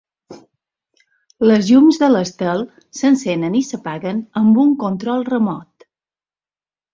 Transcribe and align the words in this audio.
Les 1.49 1.67
llums 1.67 1.99
de 2.03 2.09
l’estel 2.13 2.63
s’encenen 3.01 3.59
i 3.61 3.61
s’apaguen 3.69 4.25
amb 4.43 4.59
un 4.65 4.73
control 4.87 5.29
remot. 5.31 5.87